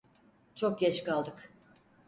Çok 0.55 0.79
geç 0.79 1.03
kaldık! 1.03 1.51